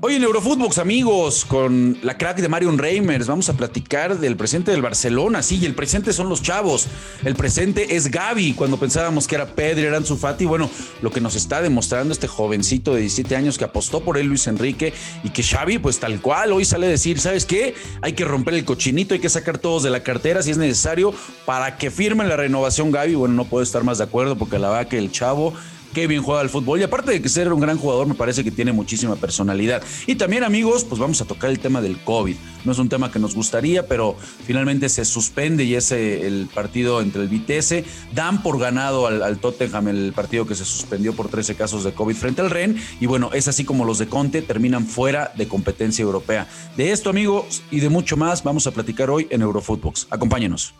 [0.00, 4.70] Hoy en Eurofootbox, amigos, con la crack de Marion Reimers, vamos a platicar del presente
[4.70, 5.42] del Barcelona.
[5.42, 6.86] Sí, y el presente son los chavos.
[7.24, 8.52] El presente es Gaby.
[8.52, 10.70] Cuando pensábamos que era Pedri, era Ansu Fati, bueno,
[11.02, 14.46] lo que nos está demostrando este jovencito de 17 años que apostó por él, Luis
[14.46, 14.92] Enrique,
[15.24, 17.74] y que Xavi, pues tal cual, hoy sale a decir, ¿sabes qué?
[18.00, 21.12] Hay que romper el cochinito, hay que sacar todos de la cartera si es necesario
[21.44, 23.16] para que firmen la renovación Gaby.
[23.16, 25.54] Bueno, no puedo estar más de acuerdo porque la verdad que el chavo
[25.94, 26.80] qué bien juega el fútbol.
[26.80, 29.82] Y aparte de que ser un gran jugador, me parece que tiene muchísima personalidad.
[30.06, 32.36] Y también, amigos, pues vamos a tocar el tema del COVID.
[32.64, 37.00] No es un tema que nos gustaría, pero finalmente se suspende y es el partido
[37.00, 37.84] entre el Vitesse.
[38.14, 42.16] Dan por ganado al, Tottenham el partido que se suspendió por 13 casos de COVID
[42.16, 42.76] frente al Ren.
[43.00, 46.48] Y bueno, es así como los de Conte terminan fuera de competencia europea.
[46.76, 50.08] De esto, amigos, y de mucho más, vamos a platicar hoy en Eurofootbox.
[50.10, 50.74] Acompáñenos.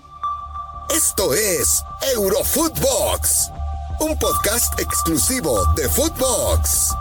[0.91, 1.83] Esto es
[2.15, 3.51] Eurofootbox
[4.01, 6.95] un podcast exclusivo de Footbox.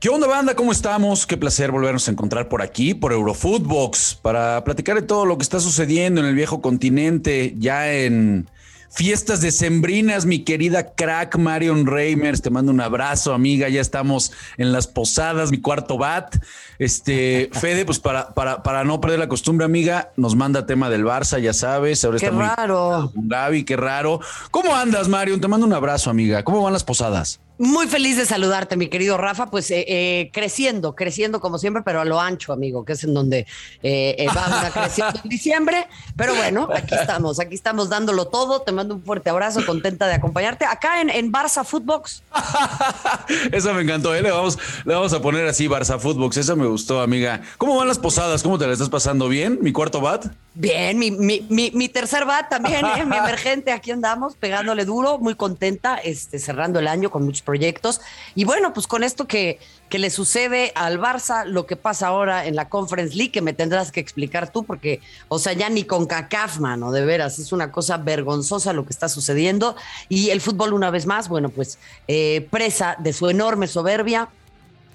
[0.00, 0.54] ¿Qué onda, banda?
[0.54, 1.26] ¿Cómo estamos?
[1.26, 5.42] Qué placer volvernos a encontrar por aquí, por Eurofootbox, para platicar de todo lo que
[5.42, 8.48] está sucediendo en el viejo continente, ya en
[8.90, 12.42] fiestas decembrinas, mi querida crack Marion Reimers.
[12.42, 13.68] Te mando un abrazo, amiga.
[13.68, 16.36] Ya estamos en las posadas, mi cuarto bat.
[16.78, 21.04] Este, Fede, pues para, para, para no perder la costumbre, amiga, nos manda tema del
[21.04, 22.04] Barça, ya sabes.
[22.04, 23.12] Ahora qué raro.
[23.14, 24.20] Gaby, qué raro.
[24.50, 25.40] ¿Cómo andas, Marion?
[25.40, 26.42] Te mando un abrazo, amiga.
[26.42, 27.40] ¿Cómo van las posadas?
[27.58, 29.50] Muy feliz de saludarte, mi querido Rafa.
[29.50, 33.14] Pues eh, eh, creciendo, creciendo como siempre, pero a lo ancho, amigo, que es en
[33.14, 33.46] donde
[33.82, 35.88] eh, va una creciendo en diciembre.
[36.16, 38.62] Pero bueno, aquí estamos, aquí estamos dándolo todo.
[38.62, 42.22] Te mando un fuerte abrazo, contenta de acompañarte acá en, en Barça Footbox.
[43.52, 46.36] Eso me encantó, Le, vamos, le vamos a poner así Barça Footbox.
[46.36, 47.42] Eso me gustó, amiga.
[47.58, 48.44] ¿Cómo van las posadas?
[48.44, 49.28] ¿Cómo te la estás pasando?
[49.28, 49.58] ¿Bien?
[49.60, 50.26] ¿Mi cuarto bat?
[50.60, 53.70] Bien, mi, mi, mi, tercer bat también, mi emergente.
[53.70, 58.00] Aquí andamos pegándole duro, muy contenta, este, cerrando el año con muchos proyectos.
[58.34, 62.44] Y bueno, pues con esto que, que le sucede al Barça, lo que pasa ahora
[62.44, 65.84] en la Conference League, que me tendrás que explicar tú, porque, o sea, ya ni
[65.84, 69.76] con CACAF, mano, de veras, es una cosa vergonzosa lo que está sucediendo.
[70.08, 74.28] Y el fútbol, una vez más, bueno, pues eh, presa de su enorme soberbia,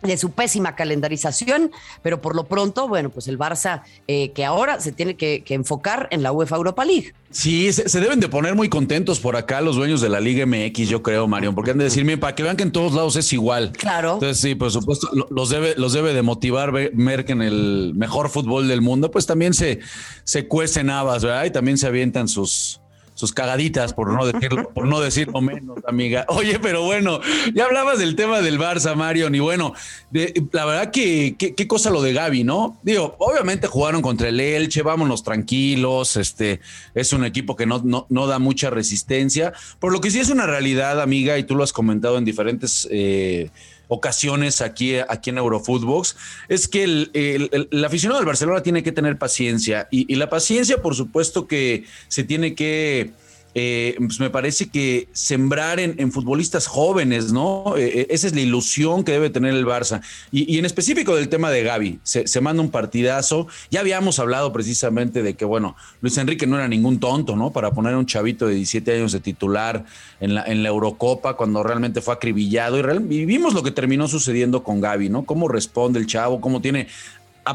[0.04, 1.72] de su pésima calendarización,
[2.02, 6.08] pero por lo pronto, bueno, pues el Barça eh, que ahora se tiene que, enfocar
[6.10, 7.14] en la UEFA Europa League.
[7.30, 10.90] Sí, se, deben de poner muy contentos por acá los dueños de la Liga MX,
[10.90, 13.32] yo creo, Mario, porque han de decirme para que vean que en todos lados es
[13.34, 13.72] igual.
[13.72, 14.16] Claro.
[14.16, 18.30] Entonces, sí, por supuesto, los debe, los debe de motivar ver, que en el mejor
[18.30, 19.80] fútbol del mundo, pues también se,
[20.24, 21.46] se cuecen habas, ¿verdad?
[21.46, 22.82] Y también se avientan sus,
[23.14, 25.00] sus cagaditas, por no decirlo, por no
[25.42, 26.26] menos, amiga.
[26.30, 27.20] Oye, pero bueno,
[27.54, 29.74] ya hablabas del tema del Barça, Marion, y bueno,
[30.12, 32.78] la verdad que qué cosa lo de Gaby, ¿no?
[32.84, 36.60] Digo, obviamente jugaron contra el Elche, vámonos tranquilos, este
[36.96, 40.30] es un equipo que no, no, no da mucha resistencia, por lo que sí es
[40.30, 43.50] una realidad, amiga, y tú lo has comentado en diferentes eh,
[43.94, 46.16] ocasiones aquí, aquí en Eurofootbox,
[46.50, 51.48] es que el, aficionado del Barcelona tiene que tener paciencia y, la paciencia, por supuesto,
[51.48, 53.12] que se tiene que
[53.56, 57.76] eh, pues me parece que sembrar en, futbolistas jóvenes, ¿no?
[57.78, 60.02] Eh, eh, esa es la ilusión que debe tener el Barça.
[60.32, 63.48] Y, en específico del tema de Gaby, se, manda un partidazo.
[63.70, 67.52] Ya habíamos hablado precisamente de que, bueno, Luis Enrique no era ningún tonto, ¿no?
[67.52, 69.86] Para poner a un chavito de 17 años de titular
[70.20, 72.80] en la, Eurocopa cuando realmente fue acribillado.
[72.80, 75.24] Y, y vimos lo que terminó sucediendo con Gaby, ¿no?
[75.24, 76.88] Cómo responde el chavo, cómo tiene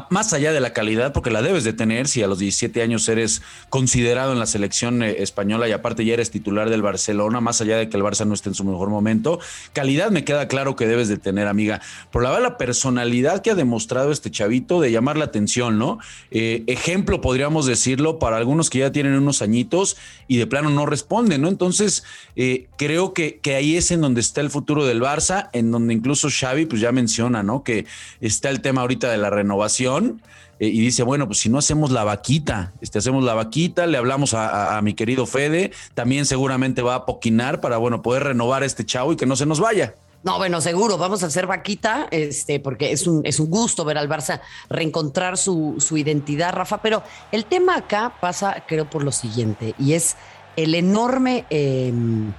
[0.09, 3.09] más allá de la calidad, porque la debes de tener si a los 17 años
[3.09, 7.61] eres considerado en la selección eh, española y aparte ya eres titular del Barcelona, más
[7.61, 9.39] allá de que el Barça no esté en su mejor momento,
[9.73, 11.81] calidad me queda claro que debes de tener, amiga.
[12.11, 15.97] Por la, la personalidad que ha demostrado este chavito de llamar la atención, ¿no?
[16.29, 20.85] Eh, ejemplo, podríamos decirlo, para algunos que ya tienen unos añitos y de plano no
[20.85, 21.47] responden, ¿no?
[21.47, 22.03] Entonces,
[22.35, 25.95] eh, creo que, que ahí es en donde está el futuro del Barça, en donde
[25.95, 27.63] incluso Xavi, pues ya menciona, ¿no?
[27.63, 27.85] Que
[28.21, 31.91] está el tema ahorita de la renovación eh, y dice, bueno, pues si no hacemos
[31.91, 36.95] la vaquita, este, hacemos la vaquita, le hablamos a, mi querido Fede, también seguramente va
[36.95, 39.95] a poquinar para, bueno, poder renovar este chavo y que no se nos vaya.
[40.21, 43.97] No, bueno, seguro, vamos a hacer vaquita, este, porque es un, es un gusto ver
[43.97, 49.13] al Barça reencontrar su, su identidad, Rafa, pero el tema acá pasa, creo, por lo
[49.13, 50.17] siguiente, y es
[50.57, 51.45] el enorme...
[51.49, 52.33] Em,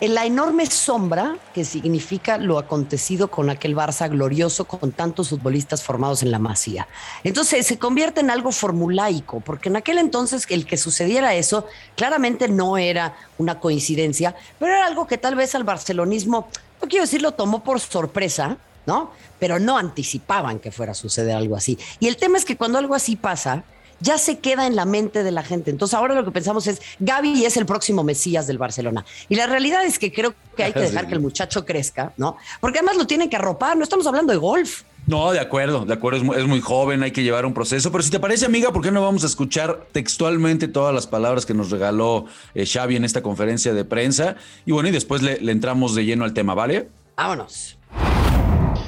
[0.00, 5.82] en la enorme sombra que significa lo acontecido con aquel Barça glorioso con tantos futbolistas
[5.82, 6.88] formados en la Masía.
[7.22, 11.66] Entonces se convierte en algo formulaico, porque en aquel entonces el que sucediera eso
[11.96, 16.48] claramente no era una coincidencia, pero era algo que tal vez al barcelonismo,
[16.80, 18.56] no quiero decir lo tomó por sorpresa,
[18.86, 19.10] ¿no?
[19.38, 21.78] Pero no anticipaban que fuera a suceder algo así.
[22.00, 23.64] Y el tema es que cuando algo así pasa,
[24.04, 25.70] ya se queda en la mente de la gente.
[25.70, 29.04] Entonces ahora lo que pensamos es, Gaby es el próximo Mesías del Barcelona.
[29.28, 32.36] Y la realidad es que creo que hay que dejar que el muchacho crezca, ¿no?
[32.60, 34.82] Porque además lo tienen que arropar, no estamos hablando de golf.
[35.06, 37.90] No, de acuerdo, de acuerdo, es muy, joven, hay que llevar un proceso.
[37.90, 41.44] Pero si te parece, amiga, ¿por qué no vamos a escuchar textualmente todas las palabras
[41.44, 42.24] que nos regaló
[42.54, 44.36] eh, Xavi en esta conferencia de prensa?
[44.64, 46.88] Y bueno, y después le, le entramos de lleno al tema, ¿vale?
[47.16, 47.76] Vámonos.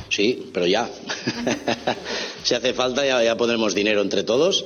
[0.08, 0.88] Sí, pero ya.
[2.42, 4.64] si hace falta ya, ya pondremos dinero entre todos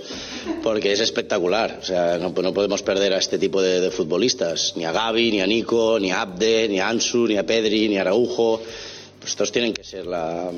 [0.63, 1.79] porque es espectacular.
[1.81, 4.75] O sea, no, podemos perder a este tipo de, futbolistas.
[4.77, 7.89] Ni a Gaby, ni a Nico, ni a Abde, ni a Ansu, ni a Pedri,
[7.89, 8.61] ni a Araujo.
[9.19, 10.51] Pues estos tienen que ser la,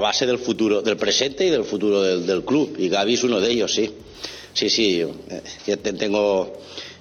[0.00, 2.76] base del futuro, del presente y del futuro del, club.
[2.78, 3.90] Y Gaby es uno de ellos, sí.
[4.52, 5.04] Sí, sí.
[5.66, 6.52] Eh, tengo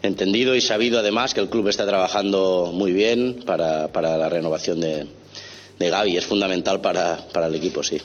[0.01, 5.07] entendido y sabido además que el club está trabajando muy bien para la renovación de,
[5.79, 6.17] de Gaby.
[6.17, 8.01] Es fundamental para, para el equipo, sí.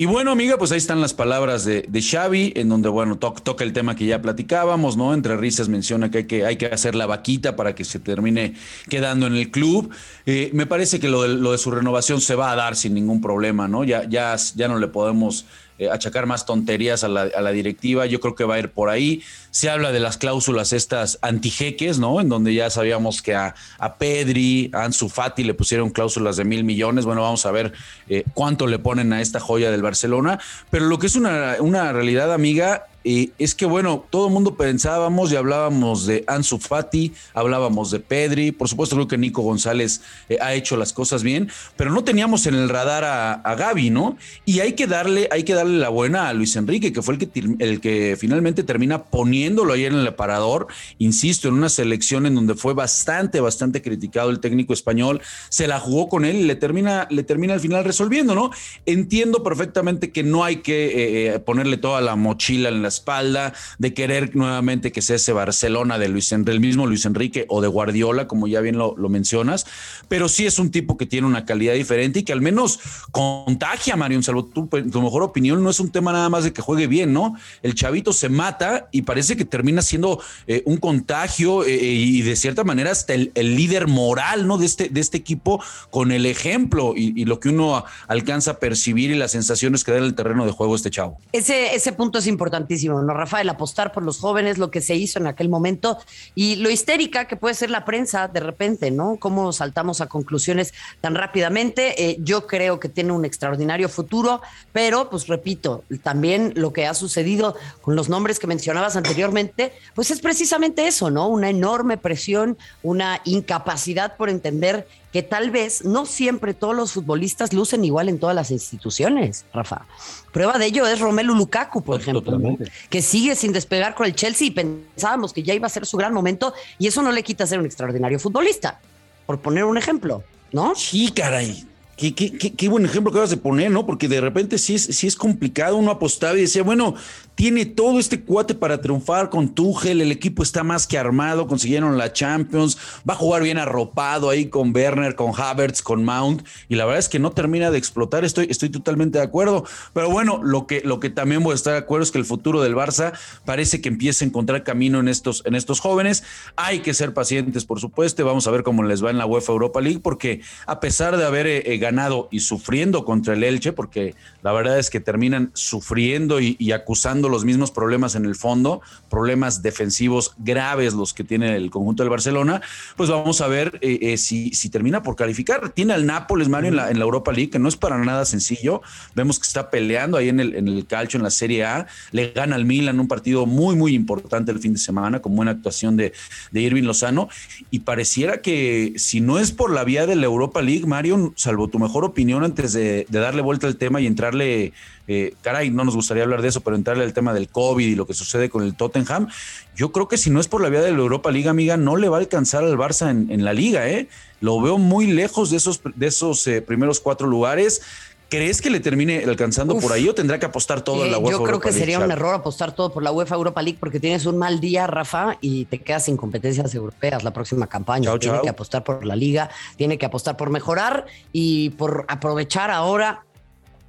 [0.00, 3.64] Y bueno, amiga, pues ahí están las palabras de, de Xavi, en donde, bueno, toca
[3.64, 5.12] el tema que ya platicábamos, ¿no?
[5.12, 8.54] Entre risas menciona que hay que, hay que hacer la vaquita para que se termine
[8.88, 9.90] quedando en el club.
[10.24, 12.94] Eh, me parece que lo de, lo de su renovación se va a dar sin
[12.94, 13.84] ningún problema, ¿no?
[13.84, 15.44] Ya, ya, ya no le podemos
[15.88, 18.06] achacar más tonterías a la, directiva.
[18.06, 19.22] Yo creo que va a ir por ahí.
[19.50, 22.20] Se habla de las cláusulas estas antijeques, ¿no?
[22.20, 23.54] En donde ya sabíamos que a,
[23.98, 27.04] Pedri, a Ansu Fati le pusieron cláusulas de mil millones.
[27.04, 27.72] Bueno, vamos a ver
[28.08, 30.38] eh, cuánto le ponen a esta joya del Barcelona.
[30.70, 35.32] Pero lo que es una, una realidad, amiga, es que bueno, todo el mundo pensábamos
[35.32, 40.36] y hablábamos de Ansu Fati, hablábamos de Pedri, por supuesto creo que Nico González eh,
[40.40, 44.16] ha hecho las cosas bien, pero no teníamos en el radar a, a, Gaby, ¿no?
[44.44, 47.20] Y hay que darle, hay que darle la buena a Luis Enrique, que fue el
[47.20, 50.66] que, el que finalmente termina poniéndolo ahí en el aparador,
[50.98, 55.80] insisto, en una selección en donde fue bastante, bastante criticado el técnico español, se la
[55.80, 58.50] jugó con él y le termina, le termina al final resolviendo, ¿no?
[58.84, 63.54] Entiendo perfectamente que no hay que eh, eh, ponerle toda la mochila en la espalda,
[63.78, 67.68] de querer nuevamente que sea ese Barcelona de Luis del mismo Luis Enrique o de
[67.68, 69.66] Guardiola, como ya bien lo, mencionas,
[70.08, 72.78] pero sí es un tipo que tiene una calidad diferente y que al menos
[73.10, 76.62] contagia, Mario, salvo tu, tu mejor opinión, no es un tema nada más de que
[76.62, 77.34] juegue bien, ¿no?
[77.62, 82.36] El chavito se mata y parece que termina siendo eh, un contagio eh, y de
[82.36, 84.58] cierta manera hasta el, líder moral, ¿no?
[84.58, 89.10] De este, de este equipo con el ejemplo y, lo que uno alcanza a percibir
[89.10, 91.18] y las sensaciones que da en el terreno de juego este chavo.
[91.32, 93.48] Ese, ese punto es importantísimo ¿no, Rafael?
[93.48, 95.98] Apostar por los jóvenes, lo que se hizo en aquel momento
[96.34, 99.16] y lo histérica que puede ser la prensa de repente, ¿no?
[99.18, 102.10] Cómo saltamos a conclusiones tan rápidamente.
[102.10, 104.40] Eh, yo creo que tiene un extraordinario futuro,
[104.72, 110.10] pero pues repito, también lo que ha sucedido con los nombres que mencionabas anteriormente, pues
[110.10, 111.28] es precisamente eso, ¿no?
[111.28, 117.52] Una enorme presión, una incapacidad por entender que tal vez no siempre todos los futbolistas
[117.52, 119.86] lucen igual en todas las instituciones, Rafa.
[120.32, 122.40] Prueba de ello es Romelu Lukaku, por ejemplo,
[122.88, 125.96] que sigue sin despegar con el Chelsea y pensábamos que ya iba a ser su
[125.96, 128.80] gran momento y eso no le quita ser un extraordinario futbolista,
[129.26, 130.22] por poner un ejemplo,
[130.52, 130.74] ¿no?
[130.74, 131.66] Sí, caray.
[131.96, 133.84] Qué, qué, qué, buen ejemplo que vas de poner, ¿no?
[133.84, 136.94] Porque de repente sí es, sí es complicado, uno apostaba y decía, bueno,
[137.40, 141.96] tiene todo este cuate para triunfar con Tuchel, el equipo está más que armado, consiguieron
[141.96, 142.76] la Champions,
[143.08, 146.98] va a jugar bien arropado ahí con Werner, con Havertz, con Mount, y la verdad
[146.98, 149.64] es que no termina de explotar, estoy, estoy totalmente de acuerdo.
[149.94, 152.26] Pero bueno, lo que, lo que también voy a estar de acuerdo es que el
[152.26, 153.14] futuro del Barça
[153.46, 156.24] parece que empieza a encontrar camino en estos, en estos jóvenes.
[156.56, 159.52] Hay que ser pacientes, por supuesto, vamos a ver cómo les va en la UEFA
[159.52, 164.14] Europa League, porque a pesar de haber eh, ganado y sufriendo contra el Elche, porque
[164.42, 168.80] la verdad es que terminan sufriendo y, y acusando los mismos problemas en el fondo,
[169.08, 172.60] problemas defensivos graves los que tiene el conjunto del Barcelona,
[172.96, 175.70] pues vamos a ver eh, eh, si, si, termina por calificar.
[175.70, 178.24] Tiene al Nápoles, Mario, en la, en la Europa League, que no es para nada
[178.24, 178.82] sencillo.
[179.14, 181.86] Vemos que está peleando ahí en el, en el calcio, en la Serie A.
[182.12, 185.52] Le gana al Milan un partido muy, muy importante el fin de semana, con buena
[185.52, 186.12] actuación de,
[186.50, 187.28] de Irving Lozano.
[187.70, 191.68] Y pareciera que si no es por la vía de la Europa League, Mario, salvo
[191.68, 194.72] tu mejor opinión antes de, de darle vuelta al tema y entrarle
[195.08, 197.94] eh, caray, no nos gustaría hablar de eso, pero entrarle al tema del COVID y
[197.94, 199.28] lo que sucede con el Tottenham,
[199.74, 201.96] yo creo que si no es por la vía de la Europa Liga, amiga, no
[201.96, 204.08] le va a alcanzar al Barça en, la liga, ¿eh?
[204.40, 207.82] Lo veo muy lejos de esos, de esos eh, primeros cuatro lugares.
[208.30, 211.38] ¿Crees que le termine alcanzando por ahí o tendrá que apostar todo en la UEFA?
[211.38, 214.24] Yo creo que sería un error apostar todo por la UEFA Europa League porque tienes
[214.24, 218.16] un mal día, Rafa, y te quedas sin competencias europeas la próxima campaña.
[218.20, 223.24] tiene que apostar por la liga, tiene que apostar por mejorar y por aprovechar ahora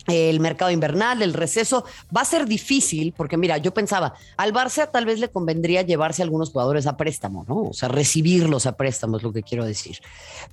[0.08, 4.89] el mercado invernal, el receso, va a ser difícil porque mira, yo pensaba, al Barça
[4.91, 7.70] tal vez le convendría llevarse a algunos jugadores a préstamo, ¿no?
[7.70, 10.00] O sea, recibirlos a préstamo es lo que quiero decir.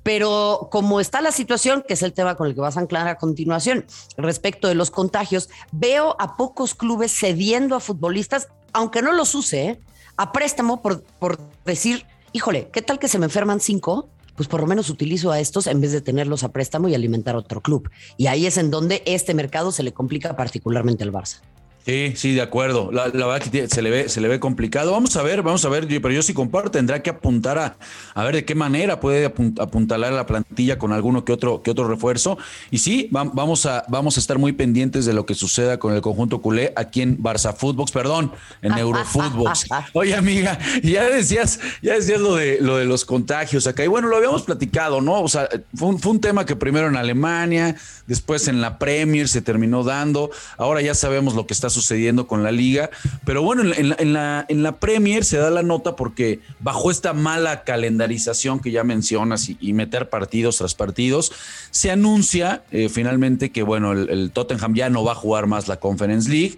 [0.03, 3.09] Pero como está la situación, que es el tema con el que vas a anclar
[3.09, 3.87] a continuación,
[4.17, 9.65] respecto de los contagios, veo a pocos clubes cediendo a futbolistas, aunque no los use,
[9.65, 9.81] ¿eh?
[10.17, 14.09] a préstamo por, por decir, híjole, ¿qué tal que se me enferman cinco?
[14.39, 17.35] Pues por lo menos utilizo a estos en vez de tenerlos a préstamo y alimentar
[17.35, 17.91] otro club.
[18.17, 21.41] Y ahí es en donde este mercado se le complica particularmente al Barça.
[21.89, 22.93] Sí, sí, de acuerdo.
[22.93, 24.93] La, verdad que se le, ve, se le ve complicado.
[24.93, 27.79] Vamos a ver, vamos a ver, pero yo sí comparto, tendrá que apuntar a,
[28.13, 31.71] a ver de qué manera puede apuntalar a la plantilla con alguno que otro, que
[31.71, 32.37] otro refuerzo.
[32.71, 36.03] Y sí, vamos a, vamos a estar muy pendientes de lo que suceda con el
[36.03, 39.69] conjunto culé aquí en Barça Footbox, perdón, en Eurofootbox.
[39.95, 43.83] Oye, amiga, ya decías, ya decías lo de lo de los contagios acá.
[43.83, 45.23] Y bueno, lo habíamos platicado, ¿no?
[45.23, 47.77] O sea, fue un, fue un tema que primero en Alemania,
[48.07, 50.31] después en la Premier se terminó dando.
[50.59, 52.91] Ahora ya sabemos lo que está sucediendo sucediendo con la liga.
[53.25, 58.71] Pero bueno, en la, Premier se da la nota porque bajo esta mala calendarización que
[58.71, 61.33] ya mencionas y, meter partidos tras partidos,
[61.71, 65.69] se anuncia eh, finalmente que bueno, el, el Tottenham ya no va a jugar más
[65.69, 66.57] la Conference League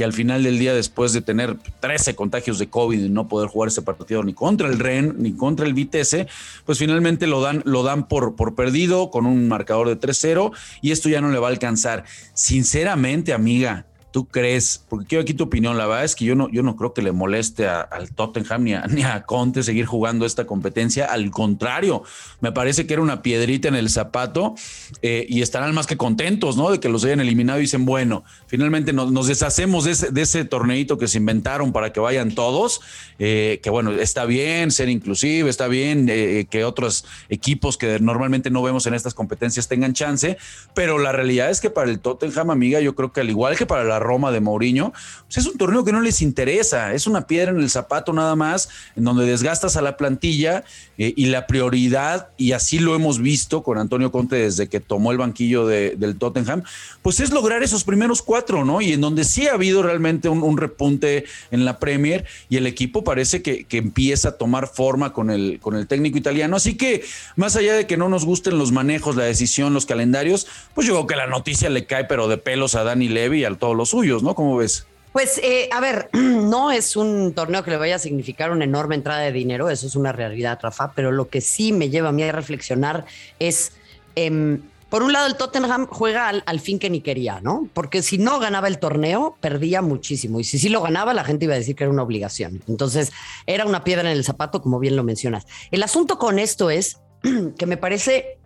[0.00, 3.50] que al final del día, después de tener 13 contagios de COVID y no poder
[3.50, 6.26] jugar ese partido ni contra el REN ni contra el Vitesse,
[6.64, 10.92] pues finalmente lo dan, lo dan por, por perdido con un marcador de 3-0 y
[10.92, 12.04] esto ya no le va a alcanzar.
[12.32, 14.84] Sinceramente, amiga, ¿Tú crees?
[14.88, 15.78] Porque quiero aquí tu opinión.
[15.78, 18.74] La verdad es que yo no, yo no creo que le moleste al Tottenham ni
[18.74, 21.06] a, ni a, Conte seguir jugando esta competencia.
[21.06, 22.02] Al contrario,
[22.40, 24.56] me parece que era una piedrita en el zapato
[25.02, 26.70] eh, y estarán más que contentos, ¿no?
[26.72, 30.98] De que los hayan eliminado y dicen, bueno, finalmente nos, deshacemos de ese, de torneito
[30.98, 32.80] que se inventaron para que vayan todos.
[33.20, 38.50] Eh, que bueno, está bien ser inclusive, está bien eh, que otros equipos que normalmente
[38.50, 40.36] no vemos en estas competencias tengan chance,
[40.74, 43.66] pero la realidad es que para el Tottenham, amiga, yo creo que al igual que
[43.66, 44.92] para la Roma de Mourinho,
[45.26, 48.34] pues es un torneo que no les interesa, es una piedra en el zapato nada
[48.34, 50.64] más, en donde desgastas a la plantilla
[50.98, 55.12] eh, y la prioridad, y así lo hemos visto con Antonio Conte desde que tomó
[55.12, 56.62] el banquillo del Tottenham,
[57.02, 58.80] pues es lograr esos primeros cuatro, ¿no?
[58.80, 63.04] Y en donde sí ha habido realmente un, repunte en la Premier y el equipo
[63.04, 66.56] parece que, que, empieza a tomar forma con el, con el técnico italiano.
[66.56, 67.04] Así que
[67.36, 70.94] más allá de que no nos gusten los manejos, la decisión, los calendarios, pues yo
[70.94, 73.76] creo que la noticia le cae pero de pelos a Dani Levy y a todos
[73.76, 74.34] los suyos, ¿no?
[74.34, 74.86] ¿Cómo ves?
[75.12, 78.94] Pues, eh, a ver, no es un torneo que le vaya a significar una enorme
[78.94, 82.12] entrada de dinero, eso es una realidad, Rafa, pero lo que sí me lleva a
[82.12, 83.06] mí a reflexionar
[83.38, 83.72] es,
[84.14, 87.68] em, por un lado, el Tottenham juega al, fin que ni quería, ¿no?
[87.74, 91.44] Porque si no ganaba el torneo, perdía muchísimo, y si sí lo ganaba, la gente
[91.44, 92.60] iba a decir que era una obligación.
[92.68, 93.12] Entonces,
[93.46, 95.46] era una piedra en el zapato, como bien lo mencionas.
[95.70, 96.98] El asunto con esto es
[97.58, 98.38] que me parece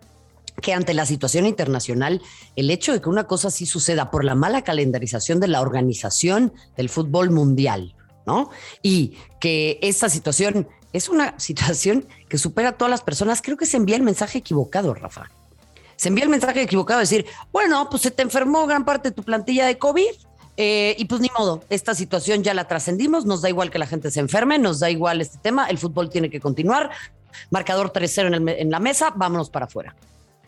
[0.61, 2.21] que ante la situación internacional,
[2.55, 6.53] el hecho de que una cosa así suceda por la mala calendarización de la organización
[6.77, 7.95] del fútbol mundial,
[8.25, 8.49] ¿no?
[8.81, 13.65] Y que esta situación es una situación que supera a todas las personas, creo que
[13.65, 15.29] se envía el mensaje equivocado, Rafa.
[15.97, 19.15] Se envía el mensaje equivocado de decir, bueno, pues se te enfermó gran parte de
[19.15, 20.11] tu plantilla de COVID,
[20.57, 23.87] eh, y pues ni modo, esta situación ya la trascendimos, nos da igual que la
[23.87, 26.91] gente se enferme, nos da igual este tema, el fútbol tiene que continuar,
[27.49, 29.95] marcador 3-0 en, en, la mesa, vámonos para afuera.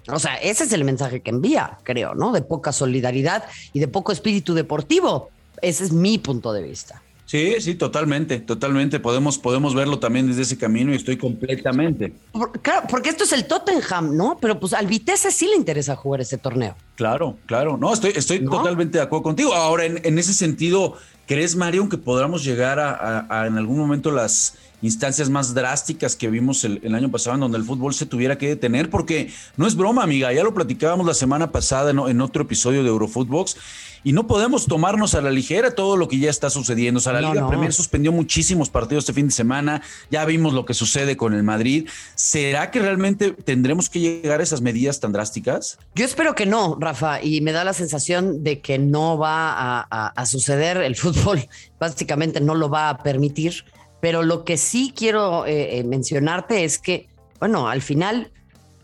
[0.09, 2.31] O sea, ese es el mensaje que envía, creo, ¿no?
[2.31, 5.29] De poca solidaridad y de poco espíritu deportivo.
[5.61, 7.01] Ese es mi punto de vista.
[7.25, 9.01] Sí, sí, totalmente, totalmente.
[9.01, 12.13] Podemos, podemos verlo también desde ese camino y estoy completamente.
[12.61, 14.37] claro, porque esto es el Tottenham, ¿no?
[14.39, 16.75] Pero pues al Vitesse sí le interesa jugar ese torneo.
[16.95, 17.75] Claro, claro.
[17.75, 19.53] No, estoy, estoy totalmente de acuerdo contigo.
[19.53, 20.95] Ahora, en, ese sentido,
[21.25, 26.63] ¿crees, Mario, que podamos llegar a en algún momento las instancias más drásticas que vimos
[26.63, 30.03] el, año pasado en donde el fútbol se tuviera que detener, porque no es broma,
[30.03, 33.57] amiga, ya lo platicábamos la semana pasada en, otro episodio de Eurofootbox,
[34.03, 36.99] y no podemos tomarnos a la ligera todo lo que ya está sucediendo.
[36.99, 40.65] O sea, la Liga Premier suspendió muchísimos partidos este fin de semana, ya vimos lo
[40.65, 41.89] que sucede con el Madrid.
[42.15, 45.79] ¿Será que realmente tendremos que llegar a esas medidas tan drásticas?
[45.95, 50.25] Yo espero que no, Rafa, y me da la sensación de que no va a
[50.25, 50.77] suceder.
[50.77, 51.47] El fútbol
[51.79, 53.65] básicamente no lo va a permitir
[53.99, 58.31] pero lo que sí quiero eh, eh, mencionarte es que, bueno, al final,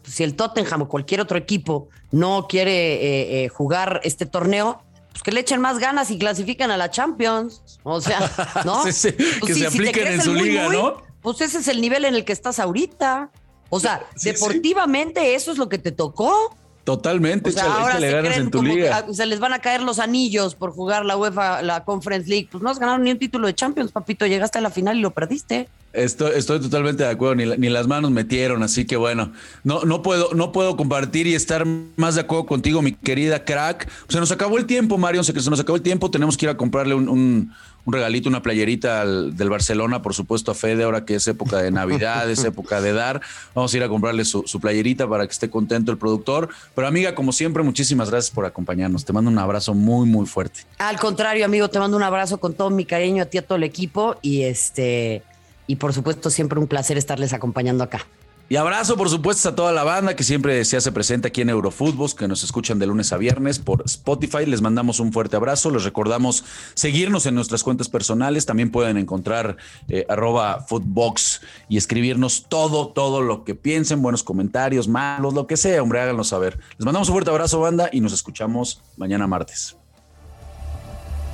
[0.03, 5.31] si el Tottenham o cualquier otro equipo no quiere eh, jugar este torneo, pues que
[5.31, 7.61] le echen más ganas y clasifican a la Champions.
[7.83, 8.19] O sea,
[8.65, 8.81] ¿no?
[8.81, 9.13] Pues
[9.45, 11.03] que se apliquen en su liga, ¿no?
[11.21, 13.31] Pues ese es el nivel en el que estás ahorita.
[13.69, 16.55] O sea, deportivamente eso es lo que te tocó.
[16.83, 19.05] Totalmente, o ahora le ganas en tu liga.
[19.11, 22.49] se les van a caer los anillos por jugar la UEFA, la Conference League.
[22.51, 24.25] Pues no has ganado ni un título de Champions, papito.
[24.25, 25.69] Llegaste a la final y lo perdiste.
[25.93, 29.31] Estoy, totalmente de acuerdo, ni, las manos metieron, así que bueno,
[29.63, 33.87] no, no, puedo, no puedo compartir y estar más de acuerdo contigo, mi querida crack.
[34.09, 36.49] Se nos acabó el tiempo, Mario, se, se nos acabó el tiempo, tenemos que ir
[36.49, 37.53] a comprarle un, un,
[37.85, 42.27] regalito, una playerita del Barcelona, por supuesto, a Fede, ahora que es época de Navidad,
[42.27, 43.21] es época de dar.
[43.53, 46.49] Vamos a ir a comprarle su, su playerita para que esté contento el productor.
[46.73, 49.05] Pero amiga, como siempre, muchísimas gracias por acompañarnos.
[49.05, 50.61] Te mando un abrazo muy, muy fuerte.
[50.79, 53.57] Al contrario, amigo, te mando un abrazo con todo mi cariño a ti, a todo
[53.57, 55.21] el equipo y este
[55.67, 58.05] y por supuesto siempre un placer estarles acompañando acá.
[58.49, 61.49] Y abrazo, por supuesto, a toda la banda que siempre se hace presente aquí en
[61.49, 64.45] Eurofutbos, que nos escuchan de lunes a viernes por Spotify.
[64.45, 65.71] Les mandamos un fuerte abrazo.
[65.71, 66.43] Les recordamos
[66.73, 68.45] seguirnos en nuestras cuentas personales.
[68.45, 74.89] También pueden encontrar eh, arroba footbox y escribirnos todo, todo lo que piensen, buenos comentarios,
[74.89, 75.81] malos, lo que sea.
[75.81, 76.59] Hombre, háganos saber.
[76.77, 79.77] Les mandamos un fuerte abrazo, banda, y nos escuchamos mañana martes.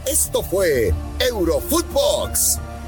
[0.05, 2.59] Esto fue Eurofootbox